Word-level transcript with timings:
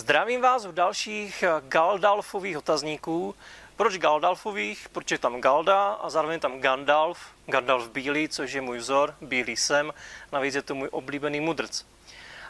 Zdravím 0.00 0.40
vás 0.40 0.64
u 0.64 0.72
dalších 0.72 1.44
Galdalfových 1.68 2.58
otazníků. 2.58 3.34
Proč 3.76 3.98
Galdalfových? 3.98 4.88
Proč 4.88 5.10
je 5.10 5.18
tam 5.18 5.40
Galda 5.40 5.92
a 5.92 6.10
zároveň 6.10 6.40
tam 6.40 6.60
Gandalf, 6.60 7.18
Gandalf 7.46 7.88
bílý, 7.88 8.28
což 8.28 8.52
je 8.52 8.60
můj 8.60 8.78
vzor, 8.78 9.14
bílý 9.20 9.56
jsem, 9.56 9.92
navíc 10.32 10.54
je 10.54 10.62
to 10.62 10.74
můj 10.74 10.88
oblíbený 10.92 11.40
mudrc. 11.40 11.84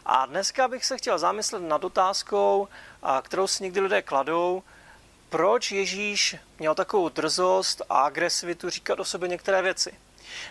A 0.07 0.27
dneska 0.27 0.69
bych 0.69 0.85
se 0.85 0.99
chtěl 0.99 1.19
zamyslet 1.19 1.63
nad 1.63 1.85
otázkou, 1.85 2.69
kterou 3.23 3.47
si 3.47 3.63
někdy 3.63 3.81
lidé 3.81 4.03
kladou, 4.03 4.63
proč 5.29 5.73
Ježíš 5.73 6.37
měl 6.59 6.75
takovou 6.75 7.09
drzost 7.09 7.83
a 7.89 8.01
agresivitu 8.01 8.71
říkat 8.71 9.01
o 9.01 9.05
sobě 9.05 9.29
některé 9.29 9.63
věci. 9.63 9.95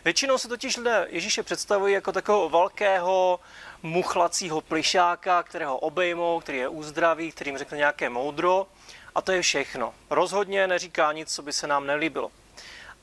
Většinou 0.05 0.38
se 0.38 0.48
totiž 0.48 0.77
lidé 0.77 1.07
Ježíše 1.09 1.43
představují 1.43 1.93
jako 1.93 2.12
takového 2.12 2.50
velkého 2.50 3.39
muchlacího 3.84 4.62
plišáka, 4.62 5.44
kterého 5.44 5.77
obejmou, 5.77 6.40
který 6.40 6.58
je 6.58 6.67
uzdraví, 6.67 7.31
kterým 7.31 7.58
řekne 7.58 7.77
nějaké 7.77 8.09
moudro 8.09 8.68
a 9.16 9.21
to 9.21 9.31
je 9.31 9.41
všechno. 9.41 9.94
Rozhodně 10.09 10.68
neříká 10.68 11.12
nic, 11.12 11.35
co 11.35 11.41
by 11.41 11.54
se 11.54 11.68
nám 11.68 11.88
nelíbilo. 11.88 12.31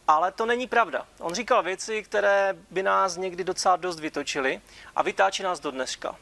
Ale 0.09 0.33
to 0.33 0.47
není 0.47 0.67
pravda. 0.67 1.07
On 1.19 1.35
říkal 1.35 1.63
věci, 1.63 2.03
které 2.03 2.55
by 2.71 2.83
nás 2.83 3.17
někdy 3.17 3.45
docela 3.45 3.77
dost 3.77 4.01
vytočily 4.01 4.61
a 4.97 5.03
vytáčí 5.03 5.43
nás 5.43 5.61
do 5.61 5.71
dneška. 5.71 6.17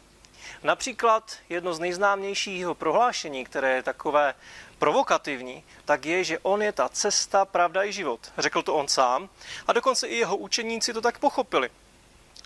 Například 0.62 1.32
jedno 1.48 1.74
z 1.74 1.78
nejznámějších 1.78 2.60
jeho 2.60 2.74
prohlášení, 2.74 3.44
které 3.44 3.76
je 3.76 3.82
takové 3.82 4.34
provokativní, 4.84 5.64
tak 5.84 6.06
je, 6.06 6.24
že 6.24 6.38
on 6.38 6.62
je 6.62 6.72
ta 6.72 6.88
cesta, 6.88 7.44
pravda 7.44 7.84
i 7.84 7.92
život. 7.92 8.20
Řekl 8.38 8.62
to 8.62 8.74
on 8.74 8.88
sám 8.88 9.28
a 9.66 9.72
dokonce 9.72 10.08
i 10.08 10.16
jeho 10.16 10.36
učeníci 10.36 10.92
to 10.92 11.00
tak 11.00 11.18
pochopili. 11.18 11.70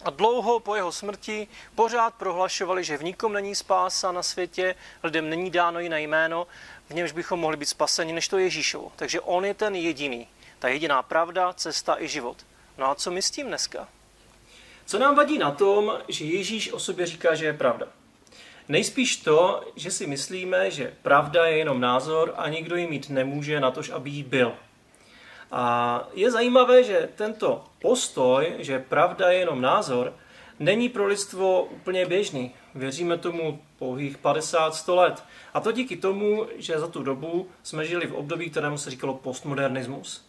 A 0.05 0.11
dlouho 0.11 0.61
po 0.61 0.77
jeho 0.77 0.92
smrti 0.92 1.48
pořád 1.74 2.14
prohlašovali, 2.14 2.84
že 2.84 2.97
v 2.97 3.05
nikom 3.05 3.33
není 3.33 3.55
spása 3.55 4.12
na 4.12 4.23
světě, 4.23 4.74
lidem 5.02 5.30
není 5.30 5.51
dáno 5.51 5.80
jiné 5.80 6.02
jméno, 6.02 6.47
v 6.89 6.94
němž 6.94 7.12
bychom 7.12 7.41
mohli 7.41 7.56
být 7.56 7.75
spaseni, 7.75 8.12
než 8.12 8.28
to 8.28 8.39
Ježíšovo. 8.39 8.92
Takže 8.97 9.20
on 9.20 9.44
je 9.44 9.55
ten 9.55 9.75
jediný, 9.75 10.28
ta 10.59 10.69
jediná 10.69 11.03
pravda, 11.03 11.53
cesta 11.53 12.00
i 12.00 12.09
život. 12.09 12.36
No 12.78 12.91
a 12.91 12.94
co 12.94 13.11
my 13.11 13.22
s 13.22 13.31
tím 13.31 13.47
dneska? 13.47 13.89
Co 14.86 14.98
nám 14.98 15.14
vadí 15.14 15.39
na 15.39 15.50
tom, 15.50 15.98
že 16.09 16.25
Ježíš 16.25 16.72
o 16.72 16.78
sobě 16.78 17.06
říká, 17.06 17.34
že 17.34 17.47
je 17.47 17.53
pravda? 17.53 17.86
Nejspíš 18.69 19.16
to, 19.16 19.61
že 19.77 19.91
si 19.91 20.06
myslíme, 20.06 20.70
že 20.70 20.94
pravda 21.02 21.47
je 21.47 21.56
jenom 21.56 21.80
názor 21.80 22.34
a 22.36 22.48
nikdo 22.48 22.77
ji 22.77 22.86
mít 22.86 23.10
nemůže 23.10 23.60
na 23.60 23.70
tož, 23.70 23.91
aby 23.91 24.10
jí 24.10 24.22
byl. 24.22 24.52
A 25.50 26.05
je 26.14 26.30
zajímavé, 26.30 26.84
že 26.84 27.08
tento 27.14 27.64
postoj, 27.78 28.55
že 28.58 28.78
pravda 28.78 29.30
je 29.30 29.38
jenom 29.38 29.60
názor, 29.60 30.12
není 30.58 30.88
pro 30.88 31.06
lidstvo 31.06 31.62
úplně 31.62 32.06
běžný. 32.06 32.55
Věříme 32.75 33.19
tomu 33.19 33.62
pouhých 33.78 34.19
50-100 34.19 34.94
let. 34.94 35.25
A 35.55 35.60
to 35.60 35.72
díky 35.72 35.97
tomu, 35.97 36.47
že 36.56 36.78
za 36.78 36.88
tu 36.88 37.03
dobu 37.03 37.48
jsme 37.62 37.86
žili 37.86 38.06
v 38.06 38.14
období, 38.14 38.50
kterému 38.50 38.78
se 38.78 38.91
říkalo 38.91 39.14
postmodernismus. 39.14 40.28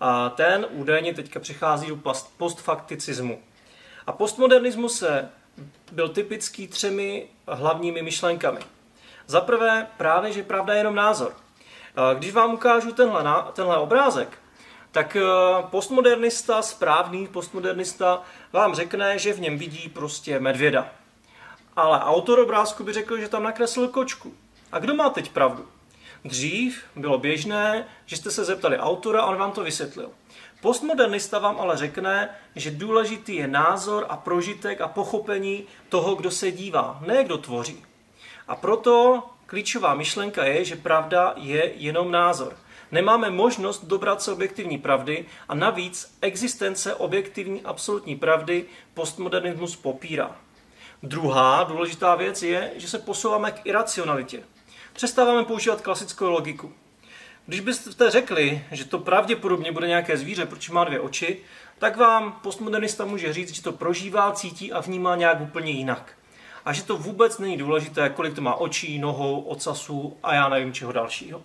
A 0.00 0.28
ten 0.28 0.66
údajně 0.70 1.14
teďka 1.14 1.40
přechází 1.40 1.86
do 1.86 2.00
postfakticismu. 2.36 3.42
A 4.06 4.12
postmodernismus 4.12 4.98
se 4.98 5.30
byl 5.92 6.08
typický 6.08 6.68
třemi 6.68 7.26
hlavními 7.48 8.02
myšlenkami. 8.02 8.60
Za 9.26 9.40
prvé 9.40 9.86
právě, 9.96 10.32
že 10.32 10.42
pravda 10.42 10.74
je 10.74 10.80
jenom 10.80 10.94
názor. 10.94 11.32
Když 12.18 12.32
vám 12.32 12.54
ukážu 12.54 12.92
tenhle, 12.92 13.24
tenhle 13.52 13.78
obrázek, 13.78 14.38
tak 14.92 15.16
eh, 15.16 15.22
postmodernista, 15.70 16.62
správný 16.62 17.26
postmodernista 17.26 18.22
vám 18.52 18.74
řekne, 18.74 19.18
že 19.18 19.32
v 19.32 19.40
něm 19.40 19.58
vidí 19.58 19.88
prostě 19.88 20.40
medvěda. 20.40 20.90
Ale 21.76 22.00
autor 22.00 22.38
obrázku 22.38 22.84
by 22.84 22.92
řekl, 22.92 23.18
že 23.18 23.28
tam 23.28 23.42
nakreslil 23.42 23.88
kočku. 23.88 24.34
A 24.72 24.78
kdo 24.78 24.94
má 24.94 25.10
teď 25.10 25.30
pravdu? 25.30 25.68
Dřív 26.24 26.84
bylo 26.96 27.18
běžné, 27.18 27.86
že 28.06 28.16
jste 28.16 28.30
se 28.30 28.44
zeptali 28.44 28.78
autora 28.78 29.22
a 29.22 29.26
on 29.26 29.36
vám 29.36 29.52
to 29.52 29.64
vysvětlil. 29.64 30.10
Postmodernista 30.60 31.38
vám 31.38 31.60
ale 31.60 31.76
řekne, 31.76 32.28
že 32.56 32.70
důležitý 32.70 33.36
je 33.36 33.48
názor 33.48 34.06
a 34.08 34.16
prožitek 34.16 34.80
a 34.80 34.88
pochopení 34.88 35.64
toho, 35.88 36.14
kdo 36.14 36.30
se 36.30 36.52
dívá, 36.52 36.98
ne 37.06 37.24
kdo 37.24 37.38
tvoří. 37.38 37.84
A 38.48 38.56
proto 38.56 39.22
klíčová 39.46 39.94
myšlenka 39.94 40.44
je, 40.44 40.64
že 40.64 40.76
pravda 40.76 41.34
je 41.36 41.72
jenom 41.76 42.10
názor. 42.10 42.56
Nemáme 42.92 43.30
možnost 43.30 43.84
dobrat 43.84 44.22
se 44.22 44.32
objektivní 44.32 44.78
pravdy 44.78 45.26
a 45.48 45.54
navíc 45.54 46.18
existence 46.20 46.94
objektivní 46.94 47.62
absolutní 47.62 48.16
pravdy 48.16 48.64
postmodernismus 48.94 49.76
popírá. 49.76 50.36
Druhá 51.02 51.62
důležitá 51.64 52.14
věc 52.14 52.42
je, 52.42 52.72
že 52.76 52.88
se 52.88 52.98
posouváme 52.98 53.52
k 53.52 53.66
iracionalitě. 53.66 54.42
Přestáváme 54.92 55.44
používat 55.44 55.80
klasickou 55.80 56.30
logiku. 56.30 56.72
Když 57.46 57.60
byste 57.60 58.10
řekli, 58.10 58.64
že 58.70 58.84
to 58.84 58.98
pravděpodobně 58.98 59.72
bude 59.72 59.88
nějaké 59.88 60.16
zvíře, 60.16 60.46
protože 60.46 60.72
má 60.72 60.84
dvě 60.84 61.00
oči, 61.00 61.38
tak 61.78 61.96
vám 61.96 62.32
postmodernista 62.42 63.04
může 63.04 63.32
říct, 63.32 63.54
že 63.54 63.62
to 63.62 63.72
prožívá, 63.72 64.32
cítí 64.32 64.72
a 64.72 64.80
vnímá 64.80 65.16
nějak 65.16 65.40
úplně 65.40 65.72
jinak. 65.72 66.12
A 66.64 66.72
že 66.72 66.82
to 66.82 66.96
vůbec 66.96 67.38
není 67.38 67.56
důležité, 67.56 68.08
kolik 68.08 68.34
to 68.34 68.40
má 68.40 68.54
očí, 68.54 68.98
nohou, 68.98 69.40
ocasu 69.40 70.16
a 70.22 70.34
já 70.34 70.48
nevím 70.48 70.72
čeho 70.72 70.92
dalšího. 70.92 71.42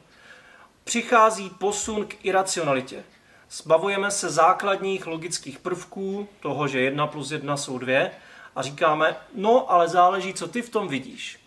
Přichází 0.83 1.49
posun 1.49 2.05
k 2.05 2.25
iracionalitě. 2.25 3.03
Zbavujeme 3.51 4.11
se 4.11 4.29
základních 4.29 5.07
logických 5.07 5.59
prvků, 5.59 6.27
toho, 6.39 6.67
že 6.67 6.81
jedna 6.81 7.07
plus 7.07 7.31
jedna 7.31 7.57
jsou 7.57 7.77
dvě, 7.77 8.11
a 8.55 8.61
říkáme, 8.61 9.15
no 9.35 9.71
ale 9.71 9.87
záleží, 9.87 10.33
co 10.33 10.47
ty 10.47 10.61
v 10.61 10.69
tom 10.69 10.87
vidíš. 10.87 11.39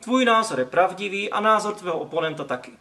Tvůj 0.00 0.24
názor 0.24 0.58
je 0.58 0.64
pravdivý 0.64 1.30
a 1.30 1.40
názor 1.40 1.74
tvého 1.74 1.98
oponenta 1.98 2.44
taky. 2.44 2.72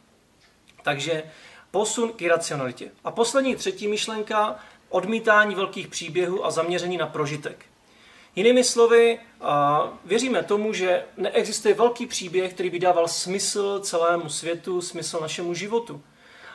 Takže 0.85 1.23
posun 1.71 2.11
k 2.13 2.21
iracionalitě. 2.21 2.91
A 3.03 3.11
poslední 3.11 3.55
třetí 3.55 3.87
myšlenka, 3.87 4.59
odmítání 4.89 5.55
velkých 5.55 5.87
příběhů 5.87 6.45
a 6.45 6.51
zaměření 6.51 6.97
na 6.97 7.07
prožitek. 7.07 7.65
Jinými 8.35 8.63
slovy, 8.63 9.19
věříme 10.05 10.43
tomu, 10.43 10.73
že 10.73 11.03
neexistuje 11.17 11.73
velký 11.73 12.05
příběh, 12.05 12.53
který 12.53 12.69
by 12.69 12.79
dával 12.79 13.07
smysl 13.07 13.79
celému 13.79 14.29
světu, 14.29 14.81
smysl 14.81 15.19
našemu 15.21 15.53
životu. 15.53 16.01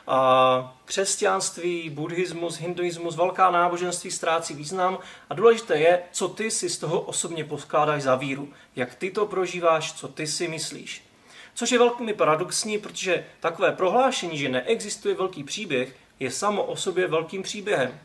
A 0.07 0.77
křesťanství, 0.85 1.89
buddhismus, 1.89 2.57
hinduismus, 2.57 3.15
velká 3.15 3.51
náboženství 3.51 4.11
ztrácí 4.11 4.53
význam 4.53 4.99
a 5.29 5.33
důležité 5.33 5.77
je, 5.77 6.03
co 6.11 6.27
ty 6.27 6.51
si 6.51 6.69
z 6.69 6.77
toho 6.77 7.01
osobně 7.01 7.43
poskládáš 7.43 8.03
za 8.03 8.15
víru, 8.15 8.49
jak 8.75 8.95
ty 8.95 9.11
to 9.11 9.25
prožíváš, 9.25 9.93
co 9.93 10.07
ty 10.07 10.27
si 10.27 10.47
myslíš. 10.47 11.10
Což 11.53 11.71
je 11.71 11.79
velmi 11.79 12.13
paradoxní, 12.13 12.77
protože 12.77 13.25
takové 13.39 13.71
prohlášení, 13.71 14.37
že 14.37 14.49
neexistuje 14.49 15.15
velký 15.15 15.43
příběh, 15.43 15.95
je 16.19 16.31
samo 16.31 16.63
o 16.63 16.75
sobě 16.75 17.07
velkým 17.07 17.43
příběhem. 17.43 17.99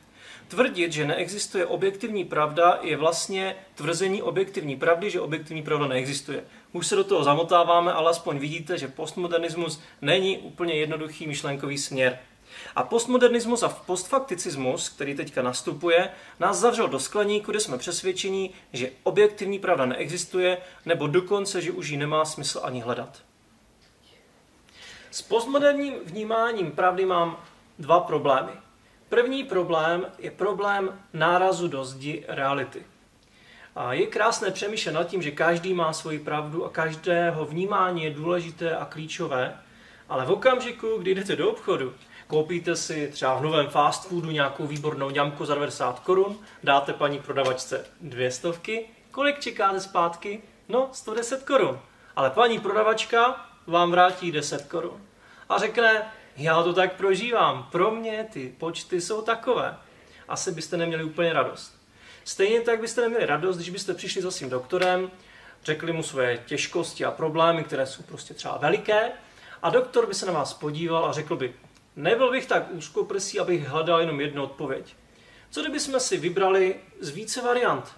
Tvrdit, 0.49 0.93
že 0.93 1.07
neexistuje 1.07 1.67
objektivní 1.67 2.25
pravda, 2.25 2.79
je 2.83 2.97
vlastně 2.97 3.57
tvrzení 3.75 4.23
objektivní 4.23 4.77
pravdy, 4.77 5.11
že 5.11 5.21
objektivní 5.21 5.63
pravda 5.63 5.87
neexistuje. 5.87 6.45
Už 6.73 6.87
se 6.87 6.97
do 6.97 7.05
toho 7.05 7.25
zamotáváme, 7.25 7.93
ale 7.93 8.11
aspoň 8.11 8.39
vidíte, 8.39 8.79
že 8.79 8.89
postmodernismus 8.89 9.81
není 10.03 10.39
úplně 10.39 10.75
jednoduchý 10.75 11.27
myšlenkový 11.27 11.79
směr. 11.79 12.19
A 12.77 12.83
postmodernismus 12.83 13.63
a 13.63 13.69
postfakticismus, 13.69 14.89
který 14.89 15.15
teďka 15.15 15.43
nastupuje, 15.43 16.11
nás 16.41 16.59
zavřel 16.59 16.89
do 16.89 17.01
skleníku, 17.01 17.51
kde 17.51 17.61
jsme 17.61 17.79
přesvědčení, 17.79 18.51
že 18.73 18.91
objektivní 19.03 19.59
pravda 19.59 19.87
neexistuje, 19.87 20.59
nebo 20.85 21.07
dokonce, 21.07 21.63
že 21.63 21.73
už 21.73 21.89
ji 21.89 21.97
nemá 21.97 22.25
smysl 22.25 22.61
ani 22.63 22.81
hledat. 22.81 23.23
S 25.17 25.23
postmoderním 25.23 25.95
vnímáním 26.05 26.73
pravdy 26.73 27.07
mám 27.07 27.37
dva 27.79 28.01
problémy. 28.01 28.53
První 29.09 29.45
problém 29.45 30.07
je 30.19 30.31
problém 30.31 31.01
nárazu 31.13 31.69
do 31.69 31.85
zdi 31.85 32.25
reality. 32.29 32.87
A 33.77 33.93
je 33.93 34.07
krásné 34.07 34.51
přemýšlet 34.51 34.93
nad 34.93 35.05
tím, 35.05 35.23
že 35.23 35.31
každý 35.31 35.75
má 35.75 35.93
svoji 35.93 36.19
pravdu 36.19 36.65
a 36.65 36.71
každého 36.71 37.45
vnímání 37.45 38.05
je 38.05 38.11
důležité 38.11 38.77
a 38.77 38.85
klíčové, 38.85 39.61
ale 40.09 40.25
v 40.25 40.31
okamžiku, 40.31 40.97
kdy 40.99 41.15
jdete 41.15 41.37
do 41.37 41.51
obchodu, 41.51 41.95
koupíte 42.27 42.77
si 42.77 43.09
třeba 43.13 43.35
v 43.35 43.43
novém 43.43 43.69
fast 43.69 44.09
foodu 44.09 44.31
nějakou 44.31 44.67
výbornou 44.67 45.11
ňamku 45.11 45.45
za 45.45 45.55
90 45.55 46.01
korun, 46.01 46.39
dáte 46.65 46.93
paní 46.93 47.19
prodavačce 47.19 47.87
dvě 48.01 48.31
stovky, 48.31 48.89
kolik 49.11 49.41
čekáte 49.41 49.81
zpátky? 49.81 50.43
No, 50.69 50.89
110 50.93 51.43
korun. 51.43 51.81
Ale 52.17 52.31
paní 52.31 52.59
prodavačka 52.59 53.46
vám 53.67 53.91
vrátí 53.91 54.33
10 54.33 54.67
korun. 54.67 55.01
A 55.49 55.59
řekne, 55.59 56.13
já 56.37 56.63
to 56.63 56.73
tak 56.73 56.97
prožívám, 56.97 57.69
pro 57.73 57.91
mě 57.91 58.27
ty 58.33 58.55
počty 58.59 59.01
jsou 59.01 59.23
takové. 59.23 59.77
Asi 60.29 60.53
byste 60.53 60.77
neměli 60.77 61.05
úplně 61.05 61.33
radost. 61.33 61.81
Stejně 62.25 62.61
tak 62.61 62.81
byste 62.81 63.01
neměli 63.01 63.27
radost, 63.27 63.57
když 63.57 63.71
byste 63.71 63.95
přišli 63.95 64.23
za 64.23 64.31
svým 64.31 64.51
doktorem, 64.51 65.11
řekli 65.65 65.93
mu 65.93 66.03
své 66.03 66.39
těžkosti 66.39 67.05
a 67.05 67.11
problémy, 67.11 67.65
které 67.65 67.87
jsou 67.87 68.03
prostě 68.03 68.35
třeba 68.35 68.59
veliké, 68.59 69.13
a 69.63 69.71
doktor 69.71 70.07
by 70.07 70.15
se 70.15 70.27
na 70.27 70.33
vás 70.33 70.55
podíval 70.55 71.07
a 71.07 71.13
řekl 71.13 71.37
by, 71.37 71.55
nebyl 71.97 72.31
bych 72.31 72.47
tak 72.47 72.71
úzkoprsý, 72.71 73.41
abych 73.41 73.69
hledal 73.69 74.01
jenom 74.01 74.21
jednu 74.21 74.43
odpověď. 74.43 74.95
Co 75.51 75.61
kdybychom 75.61 76.01
si 76.01 76.17
vybrali 76.17 76.77
z 77.01 77.09
více 77.09 77.43
variant? 77.43 77.97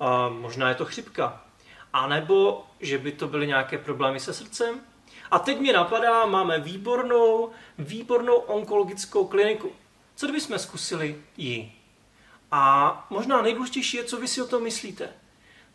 A 0.00 0.28
možná 0.28 0.68
je 0.68 0.74
to 0.74 0.84
chřipka. 0.84 1.44
A 1.92 2.08
nebo, 2.08 2.66
že 2.80 2.98
by 2.98 3.12
to 3.12 3.28
byly 3.28 3.46
nějaké 3.46 3.78
problémy 3.78 4.20
se 4.20 4.34
srdcem, 4.34 4.80
A 5.30 5.38
teď 5.38 5.60
mě 5.60 5.72
napadá, 5.72 6.26
máme 6.26 6.60
výbornou, 6.60 7.50
výbornou 7.78 8.34
onkologickou 8.34 9.24
kliniku. 9.24 9.72
Co 10.16 10.26
kdybychom 10.26 10.58
zkusili 10.58 11.22
ji? 11.36 11.72
A 12.50 13.06
možná 13.10 13.42
nejdůležitější 13.42 13.96
je, 13.96 14.04
co 14.04 14.16
vy 14.16 14.28
si 14.28 14.42
o 14.42 14.46
tom 14.46 14.62
myslíte. 14.62 15.08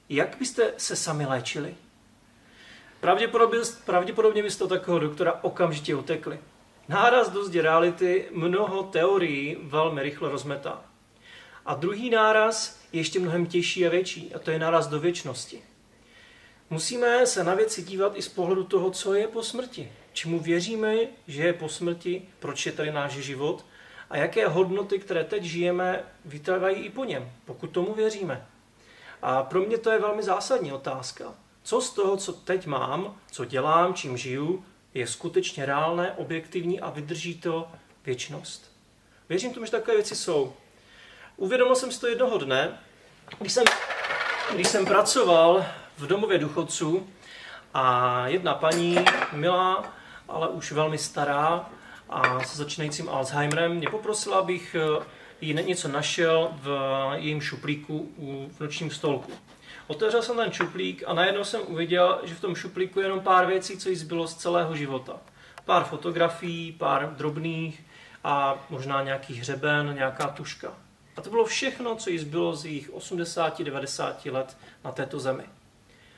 Jak 0.10 0.36
byste 0.40 0.74
se 0.78 0.96
sami 0.96 1.26
léčili? 1.26 1.76
Pravděpodobně, 3.00 3.60
pravděpodobně 3.86 4.44
byste 4.44 4.64
od 4.64 4.68
takového 4.68 5.00
doktora 5.00 5.40
okamžitě 5.42 5.96
utekli. 5.96 6.40
Náraz 6.88 7.30
do 7.30 7.46
zdi 7.46 7.62
reality 7.62 8.30
mnoho 8.32 8.84
teorií 8.84 9.58
velmi 9.62 10.04
rychle 10.04 10.30
rozmetá. 10.30 10.86
A 11.66 11.74
druhý 11.74 12.10
náraz 12.10 12.80
je 12.92 13.00
ještě 13.00 13.20
mnohem 13.20 13.46
těžší 13.46 13.88
a 13.88 13.90
větší, 13.90 14.36
a 14.36 14.40
to 14.40 14.52
je 14.52 14.60
náraz 14.60 14.88
do 14.88 15.00
věčnosti. 15.00 15.64
Musíme 16.74 17.28
se 17.28 17.44
na 17.44 17.56
věci 17.56 17.84
dívat 17.84 18.14
i 18.16 18.22
z 18.22 18.30
pohledu 18.30 18.64
toho, 18.64 18.92
co 18.92 19.14
je 19.14 19.28
po 19.28 19.44
smrti. 19.44 19.92
Čemu 20.14 20.40
věříme, 20.40 20.96
že 21.28 21.44
je 21.44 21.54
po 21.54 21.70
smrti, 21.70 22.22
proč 22.40 22.66
je 22.66 22.72
tady 22.72 22.92
náš 22.92 23.12
život 23.12 23.66
a 24.10 24.18
jaké 24.18 24.48
hodnoty, 24.48 25.00
které 25.00 25.24
teď 25.24 25.44
žijeme, 25.44 26.04
vytrvají 26.26 26.76
i 26.76 26.90
po 26.90 27.04
něm, 27.04 27.32
pokud 27.46 27.68
tomu 27.68 27.94
věříme. 27.94 28.48
A 29.22 29.44
pro 29.44 29.62
mě 29.62 29.78
to 29.78 29.92
je 29.92 30.00
velmi 30.00 30.24
zásadní 30.24 30.74
otázka. 30.74 31.34
Co 31.64 31.82
z 31.82 31.90
toho, 31.94 32.18
co 32.18 32.34
teď 32.34 32.66
mám, 32.66 33.18
co 33.32 33.46
dělám, 33.46 33.94
čím 33.94 34.18
žiju, 34.18 34.66
je 34.94 35.08
skutečně 35.08 35.66
reálné, 35.66 36.12
objektivní 36.12 36.80
a 36.80 36.90
vydrží 36.90 37.36
to 37.36 37.68
věčnost. 38.06 38.72
Věřím 39.30 39.54
tomu, 39.54 39.66
že 39.66 39.72
takové 39.72 39.96
věci 39.96 40.16
jsou. 40.16 40.54
Uvědomil 41.38 41.76
jsem 41.76 41.92
si 41.92 42.00
to 42.00 42.08
jednoho 42.08 42.38
dne, 42.38 42.80
když 43.40 43.54
jsem, 43.54 43.64
když 44.54 44.68
jsem 44.68 44.86
pracoval 44.86 45.66
v 45.98 46.08
domově 46.08 46.38
důchodců 46.38 47.08
a 47.74 48.28
jedna 48.28 48.54
paní, 48.54 48.98
milá, 49.34 49.84
ale 50.28 50.48
už 50.48 50.72
velmi 50.72 50.98
stará 50.98 51.70
a 52.10 52.44
se 52.44 52.58
začínajícím 52.58 53.10
Alzheimerem, 53.10 53.76
mě 53.76 53.90
poprosila, 53.90 54.38
abych 54.38 54.76
eh, 54.76 55.04
jí 55.42 55.54
něco 55.54 55.88
našel 55.88 56.50
v 56.54 56.70
jejím 57.14 57.42
šuplíku 57.42 58.12
v 58.58 58.60
nočním 58.60 58.92
stolku. 58.92 59.32
Otevřel 59.88 60.22
jsem 60.22 60.36
ten 60.36 60.52
šuplík 60.52 61.04
a 61.08 61.14
najednou 61.14 61.44
jsem 61.44 61.62
uviděl, 61.68 62.20
že 62.24 62.36
v 62.36 62.42
tom 62.42 62.56
šuplíku 62.56 63.00
je 63.00 63.06
jenom 63.06 63.20
pár 63.20 63.46
věcí, 63.46 63.78
co 63.78 63.90
jí 63.90 63.96
zbylo 63.96 64.28
z 64.28 64.36
celého 64.36 64.76
života. 64.76 65.14
Pár 65.66 65.84
fotografií, 65.84 66.72
pár 66.72 67.16
drobných 67.16 67.84
a 68.24 68.66
možná 68.70 69.04
nějaký 69.04 69.36
hřeben, 69.36 69.96
nějaká 69.96 70.28
tuška. 70.28 70.74
A 71.18 71.22
to 71.22 71.30
bylo 71.30 71.46
všechno, 71.46 71.96
co 71.96 72.10
jí 72.10 72.20
zbylo 72.20 72.56
z 72.56 72.66
jejich 72.66 72.90
80-90 72.92 74.34
let 74.34 74.58
na 74.84 74.92
této 74.92 75.20
zemi. 75.20 75.44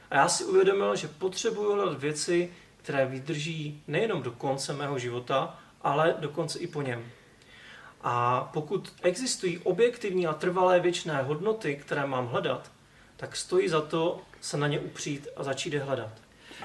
A 0.10 0.16
já 0.16 0.28
si 0.28 0.44
uvědomil, 0.44 0.96
že 0.96 1.08
potřebuji 1.08 1.74
hledat 1.74 2.00
věci, 2.00 2.54
které 2.78 3.06
vydrží 3.06 3.84
nejenom 3.88 4.22
do 4.22 4.32
konce 4.32 4.74
mého 4.74 5.00
života, 5.00 5.60
ale 5.82 6.16
dokonce 6.20 6.60
i 6.60 6.68
po 6.68 6.82
něm. 6.82 7.06
A 8.02 8.44
pokud 8.54 8.94
existují 9.02 9.60
objektivní 9.60 10.28
a 10.28 10.34
trvalé 10.34 10.80
věčné 10.80 11.22
hodnoty, 11.22 11.76
které 11.76 12.06
mám 12.06 12.28
hledat, 12.28 12.72
tak 13.18 13.36
stojí 13.36 13.70
za 13.70 13.82
to 13.82 14.22
se 14.42 14.58
na 14.58 14.68
ně 14.68 14.80
upřít 14.80 15.28
a 15.38 15.44
začít 15.44 15.74
je 15.74 15.80
hledat. 15.80 16.12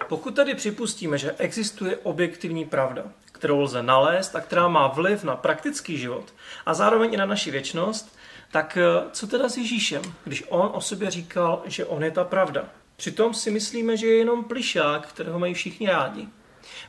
Pokud 0.09 0.37
tady 0.37 0.55
připustíme, 0.55 1.19
že 1.19 1.35
existuje 1.39 1.97
objektivní 1.97 2.65
pravda, 2.65 3.05
kterou 3.33 3.61
lze 3.61 3.83
nalézt 3.83 4.37
a 4.37 4.41
která 4.41 4.69
má 4.69 4.87
vliv 4.87 5.25
na 5.25 5.37
praktický 5.37 5.99
život 5.99 6.35
a 6.67 6.75
zároveň 6.75 7.15
i 7.15 7.17
na 7.17 7.27
naši 7.27 7.51
věčnost, 7.51 8.17
tak 8.53 8.77
eh, 8.77 9.11
co 9.13 9.27
teda 9.27 9.49
s 9.49 9.57
Ježíšem, 9.57 10.03
když 10.25 10.45
on 10.49 10.71
o 10.73 10.81
sobě 10.81 11.11
říkal, 11.11 11.63
že 11.65 11.85
on 11.85 12.05
je 12.05 12.11
ta 12.11 12.25
pravda? 12.25 12.69
Přitom 13.01 13.35
si 13.35 13.51
myslíme, 13.51 13.97
že 13.97 14.07
je 14.07 14.17
jenom 14.17 14.45
plišák, 14.45 15.07
kterého 15.07 15.39
mají 15.39 15.55
všichni 15.55 15.87
rádi. 15.87 16.29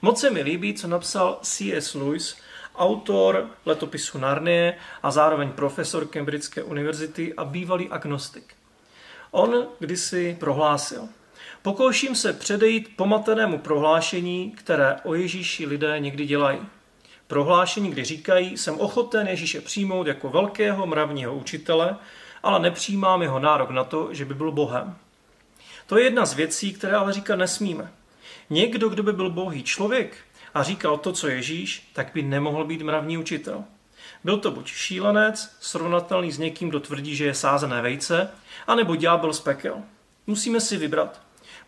Moc 0.02 0.20
se 0.20 0.30
mi 0.30 0.42
líbí, 0.42 0.74
co 0.74 0.88
napsal 0.88 1.40
C.S. 1.42 1.94
Lewis, 1.94 2.38
autor 2.76 3.50
letopisu 3.66 4.18
Narnie 4.18 4.78
a 5.04 5.12
zároveň 5.12 5.52
profesor 5.52 6.08
Cambridgeské 6.08 6.64
univerzity 6.64 7.34
a 7.34 7.46
bývalý 7.46 7.90
agnostik. 7.90 8.54
On 9.32 9.68
kdysi 9.80 10.38
prohlásil, 10.40 11.10
pokouším 11.62 12.16
se 12.16 12.34
předejít 12.34 12.96
pomatenému 12.96 13.58
prohlášení, 13.58 14.52
které 14.52 14.96
o 15.04 15.14
Ježíši 15.14 15.66
lidé 15.66 16.00
někdy 16.00 16.26
dělají. 16.26 16.60
Prohlášení, 17.28 17.92
kdy 17.92 18.04
říkají, 18.04 18.58
jsem 18.58 18.80
ochoten 18.80 19.28
Ježíše 19.28 19.62
přijmout 19.62 20.08
jako 20.08 20.30
velkého 20.30 20.88
mravního 20.88 21.36
učitele, 21.36 21.96
ale 22.44 22.60
nepřijímám 22.60 23.22
jeho 23.22 23.40
nárok 23.40 23.70
na 23.70 23.84
to, 23.84 24.14
že 24.14 24.26
by 24.26 24.34
byl 24.34 24.52
Bohem. 24.52 24.96
To 25.92 25.98
je 25.98 26.04
jedna 26.04 26.26
z 26.26 26.34
věcí, 26.34 26.74
které 26.74 26.96
ale 26.96 27.14
říkat 27.14 27.36
nesmíme. 27.36 27.92
Někdo, 28.50 28.90
kdo 28.90 29.04
by 29.04 29.14
byl 29.14 29.30
bohý 29.30 29.64
člověk 29.64 30.18
a 30.54 30.64
říkal 30.64 30.98
to, 30.98 31.12
co 31.14 31.28
Ježíš, 31.28 31.90
tak 31.94 32.12
by 32.14 32.22
nemohl 32.22 32.66
být 32.66 32.82
mravní 32.82 33.18
učitel. 33.18 33.64
Byl 34.24 34.38
to 34.38 34.52
buď 34.52 34.68
šílenec, 34.68 35.58
srovnatelný 35.60 36.32
s 36.32 36.38
někým, 36.38 36.70
kdo 36.70 36.80
tvrdí, 36.80 37.16
že 37.16 37.26
je 37.26 37.34
sázené 37.34 37.82
vejce, 37.82 38.30
anebo 38.68 38.96
ďábel 38.96 39.34
z 39.34 39.40
pekel. 39.40 39.78
Musíme 40.28 40.62
si 40.62 40.78
vybrat. 40.78 41.22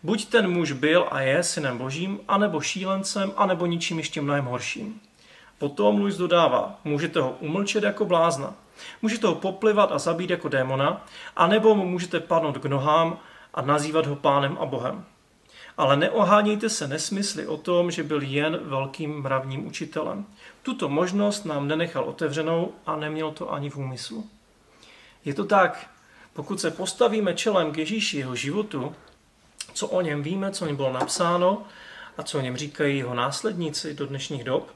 Buď 0.04 0.26
ten 0.26 0.52
muž 0.52 0.72
byl 0.72 1.08
a 1.12 1.22
je 1.22 1.44
synem 1.44 1.78
božím, 1.78 2.20
anebo 2.28 2.62
šílencem, 2.62 3.34
anebo 3.38 3.66
ničím 3.66 3.98
ještě 3.98 4.22
mnohem 4.22 4.46
horším. 4.46 5.02
Potom 5.58 6.00
Luis 6.00 6.18
dodává, 6.18 6.80
můžete 6.84 7.22
ho 7.22 7.38
umlčet 7.40 7.84
jako 7.84 8.06
blázna, 8.06 8.54
můžete 9.02 9.28
ho 9.28 9.36
poplivat 9.36 9.92
a 9.92 10.00
zabít 10.00 10.30
jako 10.30 10.50
démona, 10.50 11.06
anebo 11.36 11.76
mu 11.76 11.86
můžete 11.86 12.20
padnout 12.20 12.58
k 12.58 12.66
nohám 12.66 13.20
a 13.54 13.62
nazývat 13.62 14.06
ho 14.06 14.16
pánem 14.16 14.58
a 14.60 14.66
bohem. 14.66 15.06
Ale 15.78 15.98
neohánějte 15.98 16.70
se 16.70 16.88
nesmysly 16.88 17.48
o 17.48 17.58
tom, 17.58 17.92
že 17.92 18.04
byl 18.04 18.22
jen 18.22 18.60
velkým 18.64 19.22
mravním 19.22 19.68
učitelem. 19.68 20.26
Tuto 20.64 20.90
možnost 20.90 21.46
nám 21.46 21.68
nenechal 21.68 22.04
otevřenou 22.04 22.72
a 22.86 22.96
neměl 22.96 23.32
to 23.32 23.54
ani 23.54 23.70
v 23.70 23.78
úmyslu. 23.78 24.28
Je 25.26 25.34
to 25.34 25.46
tak, 25.46 25.90
pokud 26.34 26.62
se 26.62 26.72
postavíme 26.72 27.34
čelem 27.34 27.72
k 27.72 27.78
Ježíši 27.78 28.18
jeho 28.18 28.36
životu, 28.36 28.96
co 29.74 29.88
o 29.88 30.02
něm 30.02 30.24
víme, 30.24 30.52
co 30.52 30.66
něm 30.66 30.76
bylo 30.76 30.94
napsáno 30.94 31.64
a 32.18 32.24
co 32.24 32.38
o 32.38 32.42
něm 32.42 32.58
říkají 32.58 32.98
jeho 32.98 33.14
následníci 33.14 33.94
do 33.94 34.06
dnešních 34.06 34.44
dob, 34.44 34.72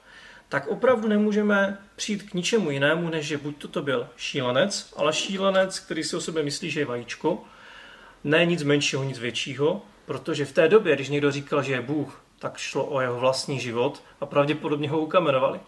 tak 0.50 0.68
opravdu 0.68 1.08
nemůžeme 1.08 1.78
přijít 1.96 2.24
k 2.24 2.34
ničemu 2.34 2.72
jinému, 2.72 3.10
než 3.10 3.26
že 3.26 3.38
buď 3.38 3.58
toto 3.58 3.82
byl 3.82 4.10
šílenec, 4.18 4.94
ale 4.96 5.14
šílenec, 5.14 5.80
který 5.80 6.04
si 6.04 6.16
o 6.16 6.22
sebe 6.22 6.44
myslí, 6.44 6.72
že 6.72 6.80
je 6.80 6.86
vajíčko, 6.86 7.44
ne 8.24 8.46
nic 8.46 8.64
menšího, 8.64 9.04
nic 9.04 9.20
většího, 9.20 9.82
protože 10.06 10.46
v 10.46 10.52
té 10.52 10.68
době, 10.68 10.96
když 10.96 11.10
někdo 11.10 11.32
říkal, 11.32 11.64
že 11.64 11.74
je 11.74 11.82
Bůh, 11.82 12.22
tak 12.40 12.58
šlo 12.58 12.86
o 12.86 13.02
jeho 13.02 13.20
vlastní 13.20 13.60
život 13.60 14.04
a 14.22 14.26
pravděpodobně 14.26 14.90
ho 14.90 15.00
ukamenovali. 15.00 15.60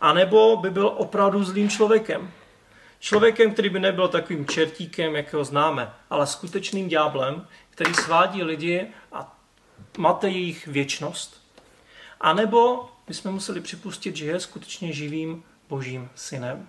A 0.00 0.12
nebo 0.12 0.56
by 0.56 0.70
byl 0.70 0.92
opravdu 0.96 1.44
zlým 1.44 1.68
člověkem. 1.68 2.30
Člověkem, 3.00 3.52
který 3.52 3.68
by 3.68 3.80
nebyl 3.80 4.08
takovým 4.08 4.46
čertíkem, 4.46 5.16
jakého 5.16 5.44
známe, 5.44 5.92
ale 6.10 6.26
skutečným 6.26 6.88
ďáblem, 6.88 7.46
který 7.70 7.94
svádí 7.94 8.42
lidi 8.42 8.86
a 9.12 9.38
mate 9.98 10.28
jejich 10.28 10.66
věčnost. 10.66 11.42
A 12.20 12.32
nebo 12.32 12.88
bychom 13.06 13.32
museli 13.32 13.60
připustit, 13.60 14.16
že 14.16 14.26
je 14.26 14.40
skutečně 14.40 14.92
živým 14.92 15.42
božím 15.68 16.10
synem. 16.14 16.68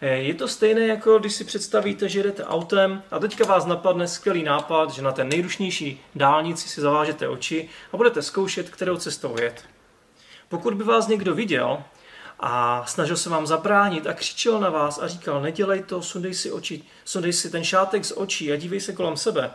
Eh, 0.00 0.16
je 0.16 0.34
to 0.34 0.48
stejné, 0.48 0.86
jako 0.86 1.18
když 1.18 1.34
si 1.34 1.44
představíte, 1.44 2.08
že 2.08 2.22
jdete 2.22 2.44
autem 2.44 3.02
a 3.10 3.18
teďka 3.18 3.44
vás 3.44 3.66
napadne 3.66 4.08
skvělý 4.08 4.42
nápad, 4.42 4.90
že 4.90 5.02
na 5.02 5.12
té 5.12 5.24
nejrušnější 5.24 6.00
dálnici 6.14 6.68
si 6.68 6.80
zavážete 6.80 7.28
oči 7.28 7.68
a 7.92 7.96
budete 7.96 8.22
zkoušet, 8.22 8.70
kterou 8.70 8.96
cestou 8.96 9.36
jet. 9.40 9.64
Pokud 10.48 10.74
by 10.74 10.84
vás 10.84 11.08
někdo 11.08 11.34
viděl 11.34 11.82
a 12.40 12.84
snažil 12.86 13.16
se 13.16 13.30
vám 13.30 13.46
zabránit 13.46 14.06
a 14.06 14.12
křičel 14.12 14.60
na 14.60 14.70
vás 14.70 14.98
a 14.98 15.08
říkal, 15.08 15.42
nedělej 15.42 15.82
to, 15.82 16.02
sundej 16.02 16.34
si, 16.34 16.52
oči, 16.52 16.84
sundej 17.04 17.32
si 17.32 17.50
ten 17.50 17.64
šátek 17.64 18.04
z 18.04 18.12
očí 18.16 18.52
a 18.52 18.56
dívej 18.56 18.80
se 18.80 18.92
kolem 18.92 19.16
sebe, 19.16 19.50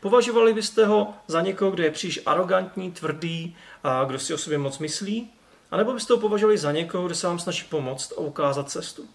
považovali 0.00 0.54
byste 0.54 0.86
ho 0.86 1.14
za 1.26 1.40
někoho, 1.40 1.70
kdo 1.70 1.82
je 1.82 1.90
příliš 1.90 2.20
arrogantní, 2.26 2.92
tvrdý 2.92 3.56
a 3.84 4.04
kdo 4.04 4.18
si 4.18 4.34
o 4.34 4.38
sobě 4.38 4.58
moc 4.58 4.78
myslí? 4.78 5.30
A 5.70 5.76
nebo 5.76 5.92
byste 5.92 6.12
ho 6.12 6.18
považovali 6.18 6.58
za 6.58 6.72
někoho, 6.72 7.06
kdo 7.06 7.14
se 7.14 7.26
vám 7.26 7.38
snaží 7.38 7.64
pomoct 7.64 8.12
a 8.12 8.20
ukázat 8.20 8.70
cestu? 8.70 9.08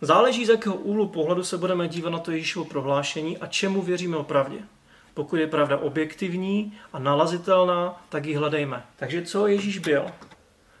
Záleží, 0.00 0.46
z 0.46 0.48
jakého 0.48 0.74
úhlu 0.74 1.08
pohledu 1.08 1.44
se 1.44 1.58
budeme 1.58 1.88
dívat 1.88 2.10
na 2.10 2.18
to 2.18 2.30
Ježíšovo 2.30 2.64
prohlášení 2.64 3.38
a 3.38 3.46
čemu 3.46 3.82
věříme 3.82 4.16
opravdě. 4.16 4.58
Pokud 5.14 5.36
je 5.36 5.46
pravda 5.46 5.78
objektivní 5.78 6.78
a 6.92 6.98
nalazitelná, 6.98 8.04
tak 8.08 8.24
ji 8.24 8.34
hledejme. 8.34 8.84
Takže 8.96 9.22
co 9.22 9.46
Ježíš 9.46 9.78
byl? 9.78 10.06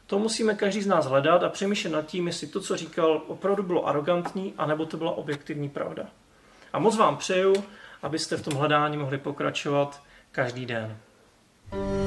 To 0.06 0.18
musíme 0.18 0.54
každý 0.54 0.82
z 0.82 0.86
nás 0.86 1.06
hledat 1.06 1.42
a 1.42 1.48
přemýšlet 1.48 1.90
nad 1.90 2.06
tím, 2.06 2.26
jestli 2.26 2.46
to, 2.46 2.60
co 2.60 2.76
říkal, 2.76 3.22
opravdu 3.26 3.62
bylo 3.62 3.86
arrogantní, 3.86 4.54
anebo 4.58 4.86
to 4.86 4.96
byla 4.96 5.10
objektivní 5.10 5.68
pravda. 5.68 6.06
A 6.72 6.78
moc 6.78 6.96
vám 6.96 7.16
přeju, 7.16 7.54
abyste 8.02 8.36
v 8.36 8.42
tom 8.42 8.54
hledání 8.54 8.96
mohli 8.96 9.18
pokračovat 9.18 10.02
každý 10.32 10.66
den. 10.66 10.96
thank 11.70 11.94
you 11.94 11.99